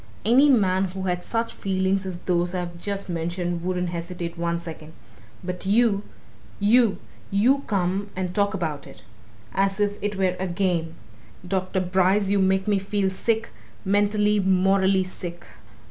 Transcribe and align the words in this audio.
Any 0.25 0.49
man 0.49 0.85
who 0.85 1.03
had 1.03 1.23
such 1.23 1.53
feelings 1.53 2.07
as 2.07 2.17
those 2.25 2.55
I've 2.55 2.75
just 2.79 3.07
mentioned 3.07 3.61
wouldn't 3.63 3.89
hesitate 3.89 4.35
one 4.35 4.57
second. 4.57 4.93
But 5.43 5.67
you 5.67 6.01
you! 6.59 6.97
you 7.29 7.59
come 7.67 8.09
and 8.15 8.33
talk 8.33 8.55
about 8.55 8.87
it! 8.87 9.03
As 9.53 9.79
if 9.79 9.99
it 10.01 10.15
were 10.15 10.35
a 10.39 10.47
game! 10.47 10.95
Dr. 11.47 11.81
Bryce, 11.81 12.31
you 12.31 12.39
make 12.39 12.67
me 12.67 12.79
feel 12.79 13.11
sick, 13.11 13.51
mentally, 13.85 14.39
morally 14.39 15.03
sick." 15.03 15.45